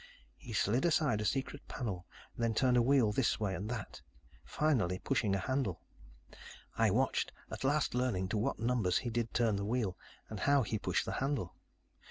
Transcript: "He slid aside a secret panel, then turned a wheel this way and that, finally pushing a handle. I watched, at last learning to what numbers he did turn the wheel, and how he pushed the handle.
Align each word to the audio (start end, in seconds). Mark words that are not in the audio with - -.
"He 0.39 0.51
slid 0.51 0.83
aside 0.83 1.21
a 1.21 1.25
secret 1.25 1.61
panel, 1.67 2.07
then 2.35 2.55
turned 2.55 2.75
a 2.75 2.81
wheel 2.81 3.11
this 3.11 3.39
way 3.39 3.53
and 3.53 3.69
that, 3.69 4.01
finally 4.43 4.97
pushing 4.97 5.35
a 5.35 5.37
handle. 5.37 5.79
I 6.75 6.89
watched, 6.89 7.31
at 7.51 7.63
last 7.63 7.93
learning 7.93 8.29
to 8.29 8.37
what 8.39 8.57
numbers 8.57 8.97
he 9.05 9.11
did 9.11 9.31
turn 9.31 9.57
the 9.57 9.63
wheel, 9.65 9.95
and 10.27 10.39
how 10.39 10.63
he 10.63 10.79
pushed 10.79 11.05
the 11.05 11.11
handle. 11.21 11.53